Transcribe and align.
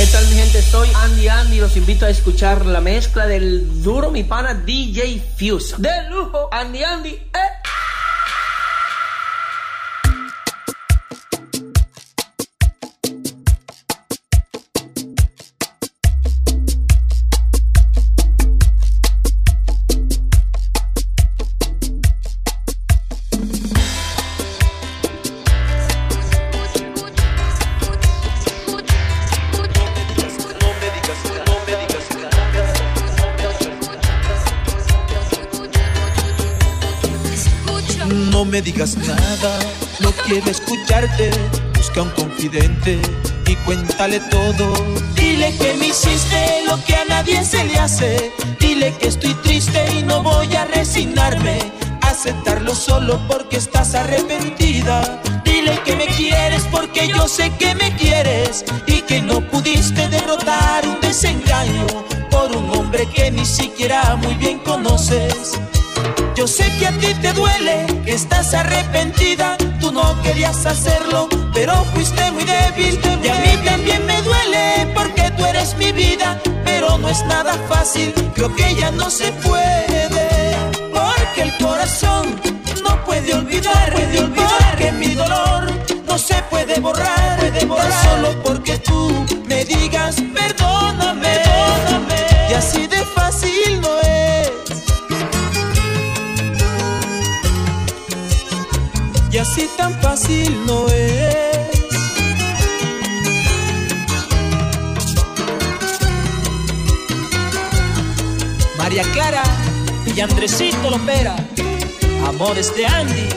¿Qué 0.00 0.06
tal 0.06 0.26
mi 0.28 0.36
gente? 0.36 0.62
Soy 0.62 0.88
Andy 0.94 1.28
Andy 1.28 1.60
los 1.60 1.76
invito 1.76 2.06
a 2.06 2.08
escuchar 2.08 2.64
la 2.64 2.80
mezcla 2.80 3.26
del 3.26 3.82
duro 3.82 4.10
mi 4.10 4.24
pana 4.24 4.54
DJ 4.54 5.22
Fuse. 5.36 5.74
De 5.76 6.08
lujo, 6.08 6.48
Andy 6.50 6.82
Andy, 6.82 7.10
eh. 7.10 7.59
No 38.10 38.44
me 38.44 38.60
digas 38.60 38.96
nada, 38.96 39.58
no 40.00 40.10
quiero 40.26 40.50
escucharte. 40.50 41.30
Busca 41.76 42.02
un 42.02 42.10
confidente 42.10 42.98
y 43.46 43.54
cuéntale 43.56 44.18
todo. 44.30 44.72
Dile 45.14 45.56
que 45.56 45.74
me 45.74 45.88
hiciste 45.88 46.64
lo 46.66 46.82
que 46.84 46.96
a 46.96 47.04
nadie 47.04 47.44
se 47.44 47.64
le 47.64 47.78
hace. 47.78 48.32
Dile 48.58 48.92
que 48.98 49.08
estoy 49.08 49.32
triste 49.34 49.84
y 49.94 50.02
no 50.02 50.24
voy 50.24 50.52
a 50.56 50.64
resignarme. 50.64 51.58
Aceptarlo 52.02 52.74
solo 52.74 53.20
porque 53.28 53.58
estás 53.58 53.94
arrepentida. 53.94 55.22
Dile 55.44 55.80
que 55.84 55.94
me 55.94 56.06
quieres 56.06 56.64
porque 56.72 57.06
yo 57.06 57.28
sé 57.28 57.52
que 57.58 57.76
me 57.76 57.94
quieres 57.94 58.64
y 58.88 59.02
que 59.02 59.22
no 59.22 59.40
pudiste 59.40 60.08
derrotar 60.08 60.86
un 60.88 61.00
desengaño 61.00 61.86
por 62.28 62.56
un 62.56 62.70
hombre 62.76 63.06
que 63.14 63.30
ni 63.30 63.46
siquiera 63.46 64.16
muy 64.16 64.34
bien 64.34 64.58
conoces. 64.58 65.60
Yo 66.34 66.46
sé 66.46 66.64
que 66.78 66.86
a 66.86 66.92
ti 66.98 67.14
te 67.20 67.32
duele, 67.32 67.86
que 68.04 68.12
estás 68.12 68.54
arrepentida, 68.54 69.56
tú 69.80 69.92
no 69.92 70.20
querías 70.22 70.64
hacerlo, 70.64 71.28
pero 71.52 71.74
fuiste 71.92 72.30
muy 72.32 72.44
débil. 72.44 72.98
Y 73.22 73.28
a 73.28 73.34
mí 73.34 73.56
también 73.64 74.06
me 74.06 74.22
duele 74.22 74.90
porque 74.94 75.30
tú 75.36 75.44
eres 75.44 75.76
mi 75.76 75.92
vida, 75.92 76.40
pero 76.64 76.96
no 76.98 77.08
es 77.08 77.22
nada 77.26 77.54
fácil, 77.68 78.14
creo 78.34 78.54
que 78.54 78.74
ya 78.74 78.90
no 78.90 79.10
se 79.10 79.32
puede. 79.32 80.08
Porque 80.92 81.42
el 81.42 81.56
corazón 81.58 82.40
no 82.82 83.04
puede 83.04 83.34
olvidar, 83.34 83.92
puede 83.92 84.20
olvidar. 84.20 84.76
Que 84.78 84.92
mi 84.92 85.14
dolor 85.14 85.70
no 86.06 86.18
se 86.18 86.42
puede 86.44 86.80
borrar, 86.80 87.38
puede 87.38 87.66
borrar. 87.66 88.04
solo 88.04 88.42
porque 88.42 88.78
tú 88.78 89.19
Andresito 110.42 110.88
Lopera, 110.88 111.36
amores 112.26 112.74
de 112.74 112.86
Andy. 112.86 113.28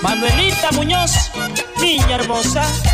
Manuelita 0.00 0.72
Muñoz, 0.72 1.30
niña 1.78 2.14
hermosa. 2.14 2.85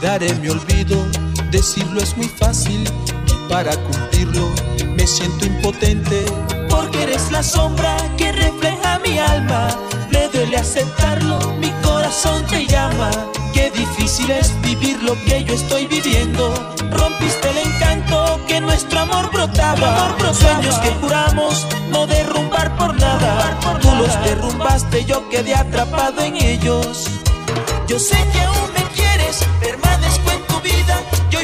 Te 0.00 0.06
daré 0.06 0.34
mi 0.36 0.48
olvido, 0.48 0.96
decirlo 1.50 2.00
es 2.00 2.16
muy 2.16 2.26
fácil 2.26 2.84
y 3.26 3.52
para 3.52 3.76
cumplirlo 3.76 4.48
me 4.96 5.06
siento 5.06 5.44
impotente. 5.44 6.24
Porque 6.70 7.02
eres 7.02 7.30
la 7.30 7.42
sombra 7.42 7.96
que 8.16 8.32
refleja 8.32 8.98
mi 9.04 9.18
alma. 9.18 9.68
Me 10.10 10.28
duele 10.28 10.56
aceptarlo, 10.56 11.38
mi 11.58 11.70
corazón 11.82 12.46
te 12.46 12.66
llama. 12.66 13.10
Qué 13.52 13.70
difícil 13.72 14.30
es 14.30 14.58
vivir 14.62 15.02
lo 15.02 15.14
que 15.26 15.44
yo 15.44 15.52
estoy 15.52 15.86
viviendo. 15.86 16.54
Rompiste 16.90 17.50
el 17.50 17.58
encanto 17.58 18.40
que 18.48 18.58
nuestro 18.58 19.00
amor 19.00 19.30
brotaba. 19.30 20.06
Amor 20.06 20.34
Sueños 20.34 20.76
que 20.78 20.90
juramos 21.02 21.66
no 21.90 22.06
derrumbar 22.06 22.74
por 22.78 22.98
nada. 22.98 23.58
Tú 23.82 23.90
los 23.96 24.24
derrumbaste, 24.24 25.04
yo 25.04 25.28
quedé 25.28 25.54
atrapado 25.54 26.22
en 26.22 26.36
ellos. 26.36 27.04
Yo 27.86 27.98
sé 27.98 28.16
que 28.32 28.40
aún 28.40 28.72
me 28.72 28.84
quieres, 28.94 29.44
permanezco 29.60 29.89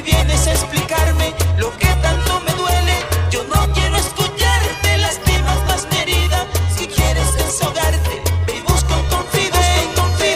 vienes 0.06 0.46
a 0.46 0.52
explicarme 0.52 1.34
lo 1.58 1.76
que 1.76 1.88
tanto 2.00 2.40
me 2.46 2.52
duele. 2.52 2.94
Yo 3.30 3.42
no 3.52 3.60
quiero 3.74 3.96
escucharte, 3.96 4.98
lastimas 4.98 5.58
más 5.66 5.86
mi 5.90 5.98
herida. 5.98 6.46
Si 6.74 6.86
quieres 6.86 7.34
desahogarte, 7.34 8.22
ve 8.46 8.54
y 8.56 8.60
busca 8.62 8.96
un 8.96 9.06
confidente. 9.14 10.28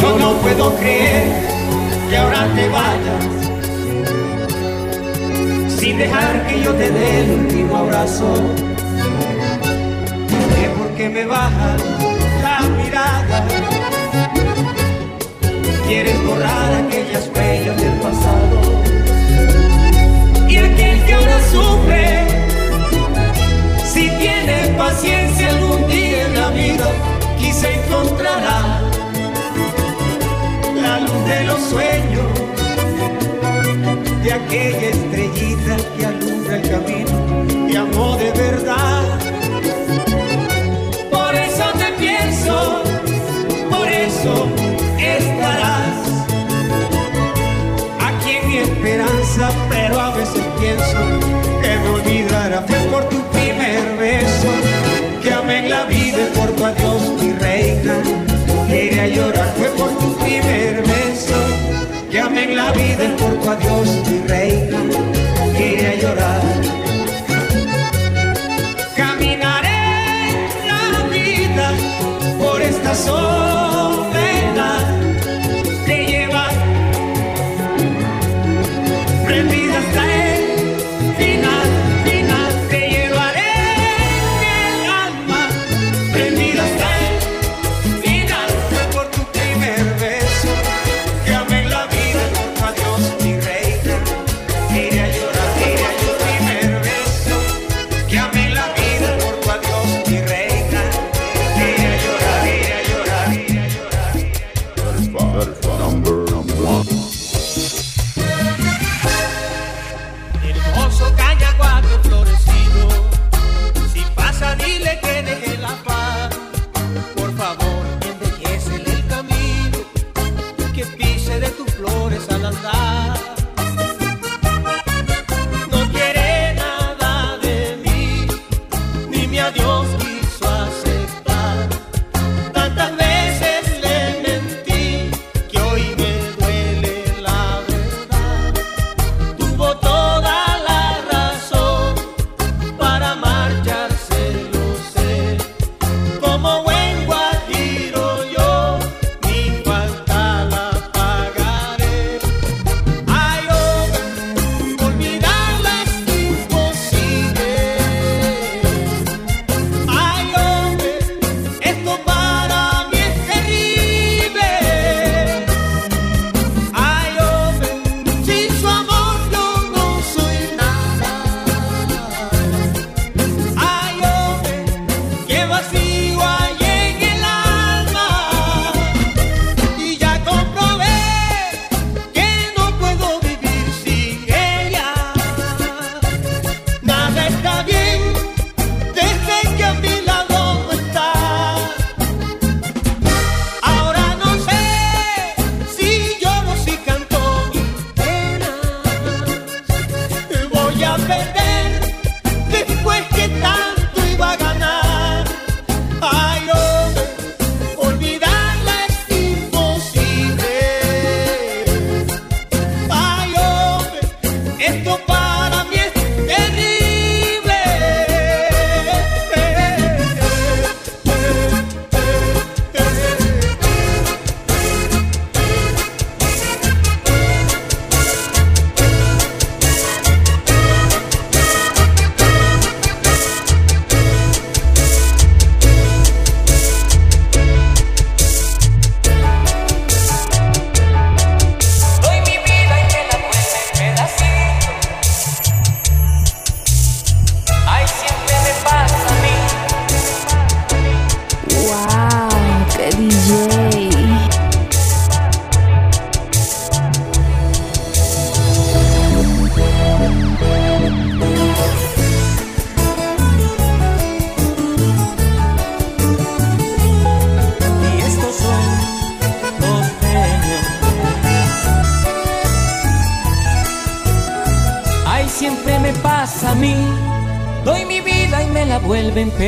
Yo 0.00 0.18
no 0.18 0.32
puedo 0.42 0.74
creer 0.76 1.26
que 2.08 2.16
ahora 2.16 2.46
te 2.54 2.68
vayas 2.68 3.24
sin 5.78 5.98
dejar 5.98 6.46
que 6.46 6.62
yo 6.62 6.72
te 6.74 6.90
dé 6.90 7.24
el 7.24 7.30
último 7.40 7.76
abrazo. 7.78 8.32
Que 10.54 10.68
porque 10.78 11.08
me 11.08 11.24
bajas 11.26 11.82
quieres 15.88 16.22
borrar 16.22 16.74
aquellas 16.84 17.30
huellas 17.34 17.76
del 17.80 17.94
pasado. 17.94 18.60
Y 20.46 20.56
aquel 20.58 21.04
que 21.06 21.14
ahora 21.14 21.40
sufre, 21.50 22.26
si 23.84 24.10
tiene 24.10 24.74
paciencia 24.76 25.48
algún 25.48 25.88
día 25.88 26.26
en 26.26 26.34
la 26.34 26.50
vida, 26.50 26.90
quizá 27.38 27.70
encontrará 27.70 28.82
la 30.82 31.00
luz 31.00 31.24
de 31.26 31.44
los 31.44 31.60
sueños 31.72 32.28
de 34.22 34.32
aquella 34.32 34.90
tu 63.48 63.52
adiós, 63.52 63.88
mi 64.08 64.18
reina. 64.28 64.78
Quería 65.56 65.94
llorar. 65.96 66.67
Whoa. 106.78 107.07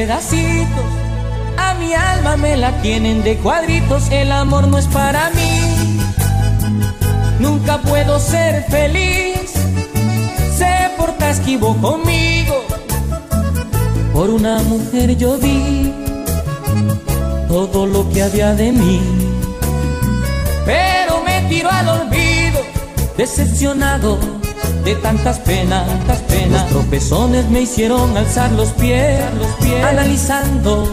Pedacitos. 0.00 0.88
A 1.58 1.75
mi 1.75 1.93
alma 1.93 2.35
me 2.38 2.56
la 2.56 2.70
tienen 2.81 3.23
de 3.23 3.37
cuadritos, 3.37 4.11
el 4.11 4.32
amor 4.32 4.67
no 4.67 4.79
es 4.79 4.87
para 4.87 5.29
mí. 5.31 5.99
Nunca 7.38 7.76
puedo 7.82 8.19
ser 8.19 8.64
feliz, 8.70 9.52
se 10.56 10.73
porta 10.97 11.29
esquivo 11.29 11.76
conmigo. 11.76 12.56
Por 14.14 14.31
una 14.31 14.62
mujer 14.62 15.19
yo 15.19 15.37
di 15.37 15.93
todo 17.49 17.85
lo 17.85 18.08
que 18.11 18.23
había 18.23 18.55
de 18.55 18.73
mí. 18.73 19.00
Pero 20.64 21.23
me 21.26 21.43
tiro 21.50 21.69
al 21.70 21.88
olvido, 21.88 22.61
decepcionado 23.19 24.39
de 24.84 24.94
tantas 24.96 25.38
penas, 25.40 25.87
tantas 25.87 26.19
penas. 26.20 26.62
Los 26.62 26.70
tropezones 26.70 27.49
me 27.50 27.62
hicieron 27.62 28.17
alzar 28.17 28.50
los 28.52 28.69
pies, 28.70 29.20
los 29.38 29.52
pies. 29.64 29.84
Analizando 29.84 30.88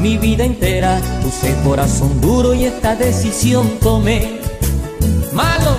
mi 0.00 0.18
vida 0.18 0.44
entera, 0.44 1.00
puse 1.22 1.54
corazón 1.64 2.20
duro 2.20 2.54
y 2.54 2.64
esta 2.64 2.94
decisión 2.94 3.78
tomé. 3.80 4.40
Malo, 5.32 5.76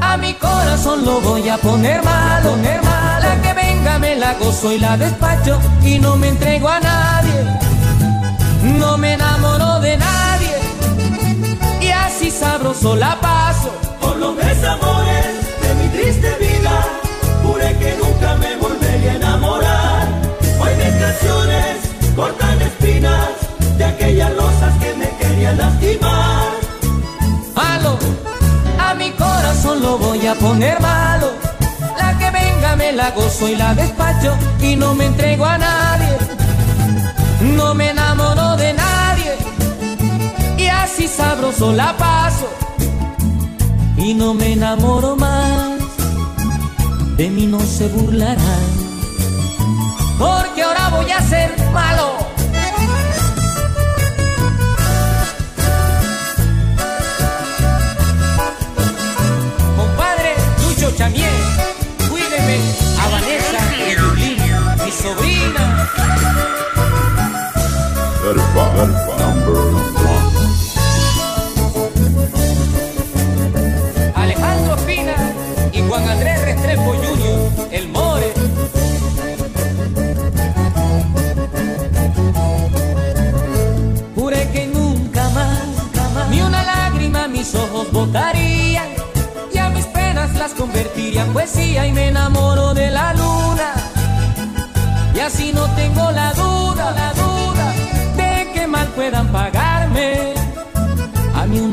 a 0.00 0.16
mi 0.16 0.34
corazón 0.34 1.04
lo 1.04 1.20
voy 1.20 1.48
a 1.48 1.56
poner 1.58 2.02
malo, 2.04 2.50
poner 2.50 2.82
malo. 2.82 3.42
Que 3.42 3.52
venga 3.52 3.98
me 3.98 4.16
la 4.16 4.34
gozo 4.34 4.72
y 4.72 4.78
la 4.78 4.96
despacho 4.96 5.58
y 5.82 5.98
no 5.98 6.16
me 6.16 6.28
entrego 6.28 6.68
a 6.68 6.80
nadie. 6.80 7.44
No 8.78 8.98
me 8.98 9.14
enamoro 9.14 9.80
de 9.80 9.96
nadie 9.96 10.54
y 11.80 11.88
así 11.90 12.30
sabroso 12.30 12.96
la 12.96 13.20
paso. 13.20 13.87
Poner 30.40 30.80
malo. 30.80 31.30
La 31.98 32.16
que 32.18 32.30
venga 32.30 32.76
me 32.76 32.92
la 32.92 33.10
gozo 33.10 33.48
y 33.48 33.56
la 33.56 33.74
despacho 33.74 34.36
y 34.60 34.76
no 34.76 34.94
me 34.94 35.06
entrego 35.06 35.44
a 35.44 35.58
nadie. 35.58 36.16
No 37.56 37.74
me 37.74 37.90
enamoro 37.90 38.56
de 38.56 38.72
nadie 38.72 39.32
y 40.56 40.66
así 40.66 41.06
sabroso 41.06 41.72
la 41.72 41.96
paso 41.96 42.48
y 43.96 44.14
no 44.14 44.34
me 44.34 44.52
enamoro 44.54 45.16
más 45.16 45.78
de 47.18 47.30
mí 47.30 47.46
no 47.46 47.58
se 47.58 47.88
burlarán, 47.88 48.38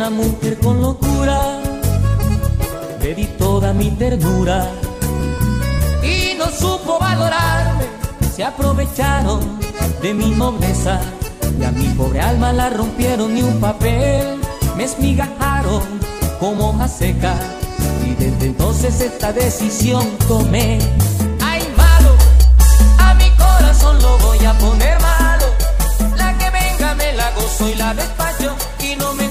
una 0.07 0.23
mujer 0.23 0.59
con 0.59 0.81
locura 0.81 1.39
le 3.01 3.15
di 3.15 3.25
toda 3.39 3.73
mi 3.73 3.89
ternura 3.89 4.69
y 6.03 6.35
no 6.37 6.45
supo 6.45 6.99
valorarme, 6.99 7.85
se 8.35 8.43
aprovecharon 8.43 9.59
de 10.03 10.13
mi 10.13 10.29
nobleza 10.29 10.99
y 11.59 11.63
a 11.63 11.71
mi 11.71 11.87
pobre 11.95 12.21
alma 12.21 12.53
la 12.53 12.69
rompieron 12.69 13.33
ni 13.33 13.41
un 13.41 13.59
papel, 13.59 14.39
me 14.77 14.83
esmigajaron 14.83 15.81
como 16.39 16.69
hoja 16.69 16.87
seca 16.87 17.33
y 18.05 18.13
desde 18.13 18.45
entonces 18.47 19.01
esta 19.01 19.33
decisión 19.33 20.05
tomé. 20.27 20.77
Ay 21.41 21.63
malo, 21.75 22.11
a 22.99 23.15
mi 23.15 23.29
corazón 23.31 23.99
lo 24.03 24.19
voy 24.19 24.45
a 24.45 24.53
poner 24.59 24.99
malo, 24.99 25.45
la 26.15 26.37
que 26.37 26.49
venga 26.51 26.93
me 26.93 27.13
la 27.13 27.31
gozo 27.31 27.69
y 27.69 27.73
la 27.73 27.95
despacho 27.95 28.55
y 28.79 28.95
no 28.97 29.13
me 29.15 29.24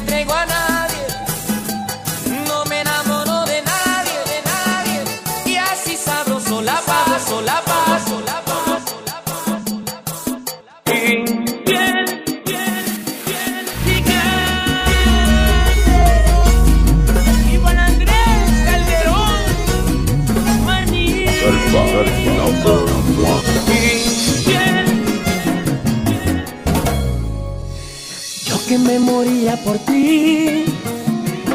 moría 28.99 29.57
por 29.65 29.79
ti, 29.79 30.65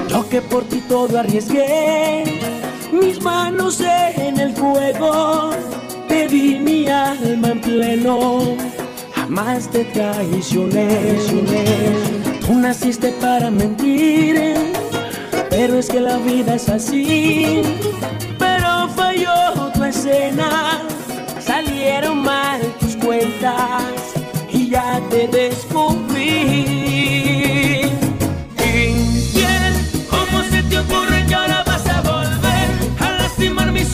yo 0.09 0.27
que 0.29 0.41
por 0.41 0.63
ti 0.65 0.81
todo 0.87 1.19
arriesgué, 1.19 2.23
mis 2.91 3.21
manos 3.21 3.81
en 3.81 4.39
el 4.39 4.53
fuego, 4.53 5.51
te 6.07 6.27
di 6.27 6.59
mi 6.59 6.87
alma 6.87 7.49
en 7.49 7.61
pleno, 7.61 8.55
jamás 9.13 9.69
te 9.69 9.85
traicioné, 9.85 11.15
tú 12.45 12.55
naciste 12.55 13.09
para 13.21 13.49
mentir, 13.51 14.55
pero 15.49 15.79
es 15.79 15.89
que 15.89 15.99
la 15.99 16.17
vida 16.17 16.55
es 16.55 16.69
así, 16.69 17.61
pero 18.37 18.89
falló 18.95 19.71
tu 19.73 19.83
escena, 19.83 20.81
salieron 21.39 22.23
mal 22.23 22.61
tus 22.79 22.95
cuentas. 22.95 24.09
Y 24.51 24.69
ya 24.69 24.99
te 25.09 25.27
descubrí. 25.27 26.08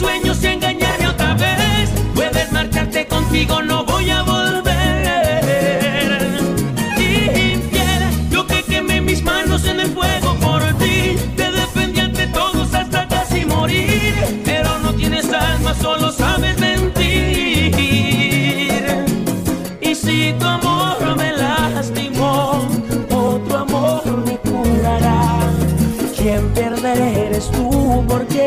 Sueños 0.06 0.42
y 0.42 0.46
engañarme 0.46 1.08
otra 1.08 1.34
vez. 1.34 1.90
Puedes 2.14 2.52
marcharte 2.52 3.06
contigo, 3.06 3.60
no 3.62 3.84
voy 3.84 4.08
a 4.10 4.22
volver. 4.22 4.68
Infiel, 6.96 8.02
yo 8.30 8.46
que 8.46 8.62
quemé 8.62 9.00
mis 9.00 9.22
manos 9.22 9.64
en 9.66 9.80
el 9.80 9.88
fuego 9.88 10.34
por 10.46 10.62
ti. 10.82 11.16
Te 11.36 11.50
defendí 11.50 12.00
ante 12.00 12.28
todos 12.28 12.72
hasta 12.72 13.08
casi 13.08 13.44
morir. 13.44 14.14
Pero 14.44 14.78
no 14.78 14.92
tienes 14.94 15.26
alma, 15.32 15.74
solo 15.74 16.12
sabes 16.12 16.56
mentir. 16.60 17.74
Y 19.80 19.94
si 19.94 20.34
tu 20.38 20.46
amor 20.46 21.16
me 21.16 21.32
lastimó, 21.32 22.68
otro 23.10 23.58
amor 23.58 24.02
me 24.24 24.36
curará. 24.38 25.20
Quien 26.16 26.42
pierde 26.54 27.26
eres 27.26 27.50
tú, 27.50 28.04
porque 28.08 28.45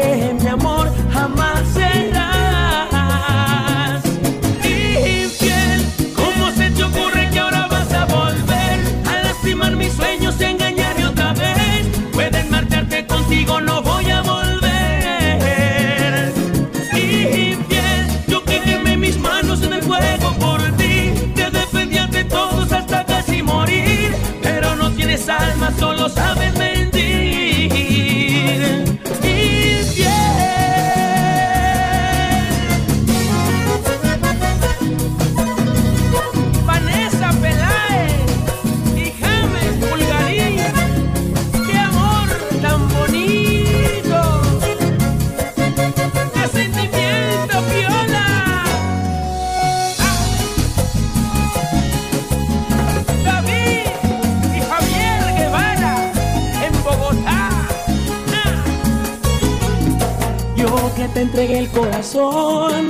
que 60.95 61.07
te 61.13 61.21
entregué 61.21 61.59
el 61.59 61.69
corazón 61.69 62.88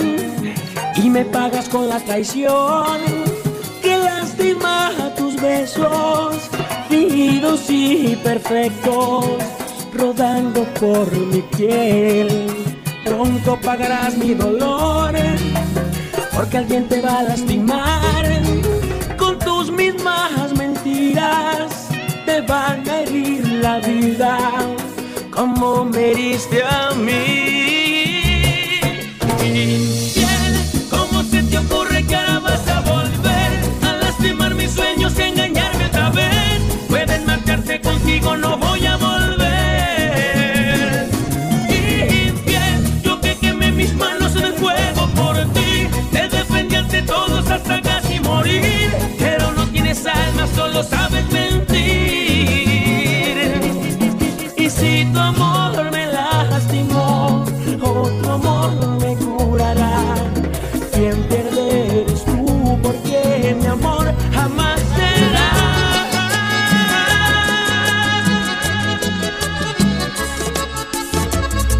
y 0.95 1.09
me 1.09 1.25
pagas 1.25 1.69
con 1.69 1.87
la 1.87 1.99
traición. 1.99 2.97
Qué 3.81 3.97
lástima 3.97 4.91
tus 5.15 5.35
besos, 5.35 6.49
fingidos 6.89 7.69
y 7.69 8.17
perfectos, 8.23 9.25
rodando 9.93 10.63
por 10.79 11.11
mi 11.15 11.41
piel. 11.55 12.47
Pronto 13.05 13.57
pagarás 13.61 14.17
mi 14.17 14.33
dolor, 14.33 15.13
porque 16.33 16.57
alguien 16.57 16.87
te 16.87 17.01
va 17.01 17.19
a 17.19 17.23
lastimar 17.23 18.25
con 19.17 19.39
tus 19.39 19.71
mismas 19.71 20.53
mentiras. 20.57 21.89
Te 22.25 22.41
van 22.41 22.87
a 22.89 23.01
herir 23.01 23.47
la 23.47 23.79
vida 23.79 24.37
como 25.31 25.85
me 25.85 26.11
heriste 26.11 26.63
a 26.63 26.91
mí. 26.95 27.58
¿Cómo 30.89 31.23
se 31.23 31.41
te 31.43 31.57
ocurre 31.57 32.05
que 32.05 32.15
ahora 32.15 32.39
vas 32.39 32.67
a 32.67 32.81
volver 32.81 33.28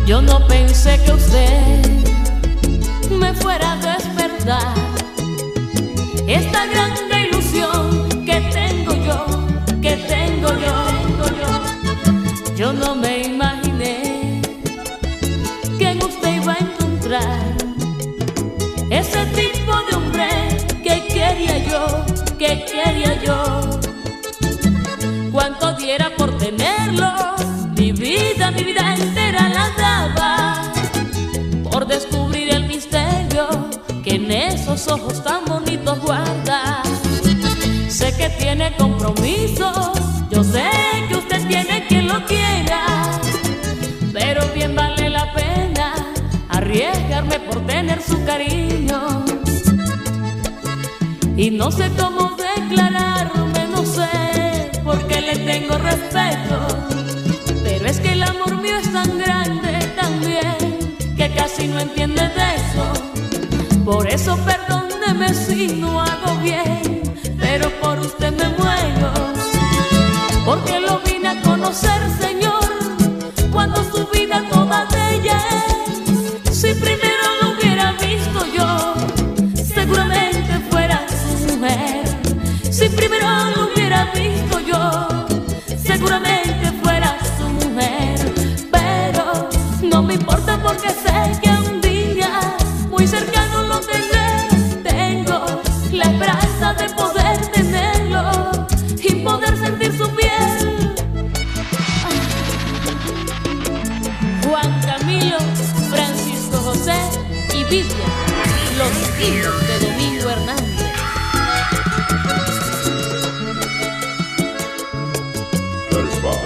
Yo 0.10 0.24
no 0.24 0.40
pensé 0.48 1.00
que 1.06 1.12
usted 1.12 1.86
me 3.12 3.32
fuera 3.32 3.74
a 3.74 3.76
despertar 3.76 4.74
esta 6.26 6.66
grande 6.66 7.28
ilusión 7.28 8.10
que 8.26 8.42
tengo 8.52 8.96
yo, 9.06 9.24
que 9.84 9.98
tengo 9.98 10.50
yo, 10.66 10.74
tengo 11.06 11.28
yo. 11.40 12.56
Yo 12.56 12.74
no 12.74 12.96
me 12.96 13.22
imaginé 13.22 14.42
que 15.78 15.92
en 15.92 16.02
usted 16.02 16.42
iba 16.42 16.54
a 16.54 16.58
encontrar 16.58 17.54
ese 18.90 19.24
tipo 19.28 19.74
de 19.92 19.96
hombre 19.96 20.28
que 20.84 21.06
quería 21.06 21.60
yo, 21.70 22.04
que 22.40 22.66
quería 22.66 23.14
yo. 23.24 23.80
Cuánto 25.32 25.74
diera 25.74 26.10
por 26.18 26.36
tenerlo, 26.40 27.14
vida, 28.10 28.50
mi 28.50 28.64
vida 28.64 28.96
entera 28.96 29.50
la 29.50 29.70
daba 29.78 30.72
por 31.70 31.86
descubrir 31.86 32.52
el 32.52 32.66
misterio 32.68 33.48
que 34.04 34.16
en 34.16 34.32
esos 34.32 34.88
ojos 34.88 35.24
tan 35.24 35.46
bonitos 35.46 36.00
guarda. 36.02 36.82
Sé 37.88 38.16
que 38.18 38.30
tiene 38.30 38.76
compromisos, 38.78 39.92
yo 40.32 40.44
sé 40.44 40.70
que 41.08 41.16
usted 41.18 41.48
tiene 41.48 41.86
quien 41.88 42.08
lo 42.08 42.26
quiera, 42.26 42.82
pero 44.12 44.42
bien 44.56 44.76
vale 44.76 45.10
la 45.10 45.32
pena 45.34 45.94
arriesgarme 46.50 47.40
por 47.42 47.66
tener 47.68 48.02
su 48.02 48.24
cariño. 48.26 49.24
Y 51.36 51.52
no 51.52 51.72
sé 51.72 51.92
cómo 51.98 52.36
declararme, 52.56 53.68
no 53.76 53.86
sé, 53.86 54.72
porque 54.84 55.22
le 55.22 55.36
tengo 55.38 55.78
respeto. 55.78 56.99
Es 57.90 58.00
que 58.00 58.12
el 58.12 58.22
amor 58.22 58.62
mío 58.62 58.78
es 58.78 58.94
tan 58.94 59.18
grande 59.18 59.80
también, 60.00 60.96
que 61.18 61.34
casi 61.34 61.68
no 61.68 61.80
entiende 61.80 62.22
de 62.22 62.56
eso. 62.56 63.84
Por 63.84 64.08
eso 64.08 64.38
perdóneme 64.46 65.34
si 65.34 65.70
no 65.70 66.00
hago 66.00 66.36
bien, 66.36 67.02
pero 67.40 67.68
por 67.82 67.98
usted 67.98 68.32
me 68.32 68.48
muero. 68.50 68.69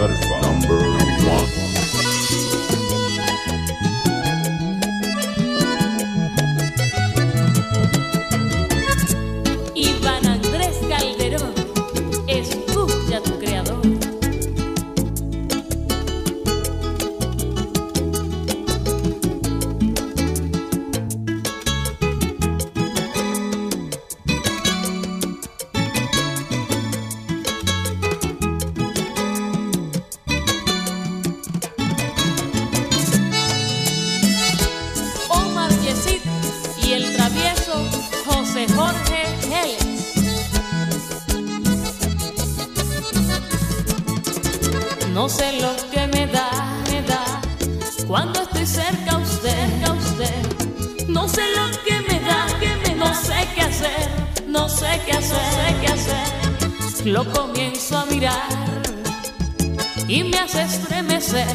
Number 0.10 0.82
one. 0.82 1.63
No 45.24 45.30
sé 45.30 45.54
lo 45.62 45.74
que 45.90 46.06
me 46.08 46.28
da, 46.28 46.50
me 46.92 47.02
da 47.04 47.24
cuando 48.06 48.42
estoy 48.42 48.66
cerca 48.66 49.12
a 49.12 49.20
usted, 49.20 49.84
a 49.86 49.94
usted. 49.94 51.08
No 51.08 51.30
sé 51.30 51.44
lo 51.56 51.66
que 51.86 51.98
me 52.10 52.20
da, 52.20 52.46
que 52.60 52.76
me 52.84 52.94
no 52.96 53.16
sé 53.16 53.48
qué 53.56 53.62
hacer, 53.62 54.10
no 54.46 54.68
sé 54.68 55.00
qué 55.06 55.14
hacer, 55.14 55.38
no 55.38 55.64
sé 55.64 55.76
qué 55.80 55.88
hacer. 55.94 57.06
Lo 57.06 57.24
comienzo 57.32 58.00
a 58.00 58.06
mirar 58.08 58.50
y 60.10 60.26
me 60.26 60.40
hace 60.40 60.64
estremecer. 60.64 61.48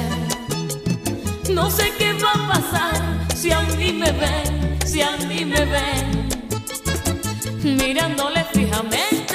No 1.51 1.71
sé 1.71 1.93
qué 1.99 2.15
va 2.15 2.33
a 2.33 2.49
pasar 2.49 3.27
si 3.37 3.53
a 3.53 3.61
mí 3.61 3.93
me 3.93 4.11
ven, 4.13 4.79
si 4.87 5.03
a 5.03 5.15
mí 5.29 5.45
me 5.45 5.67
ven. 5.67 6.29
Mirándole 7.63 8.45
fijamente, 8.45 9.28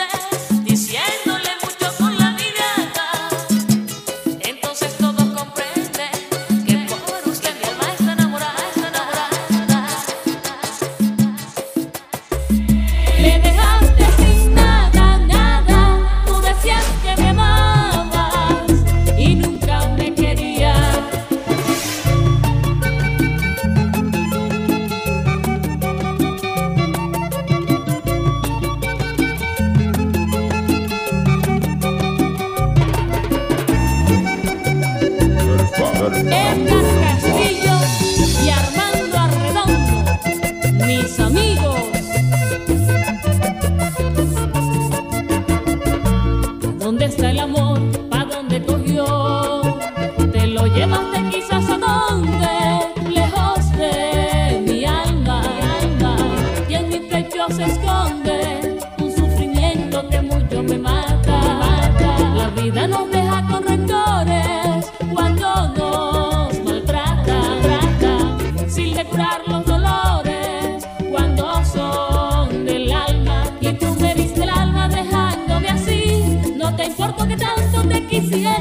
só 41.07 41.42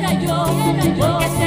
te 0.00 0.16
quisiera 0.18 0.84
yo. 0.96 1.18
¿Por 1.18 1.41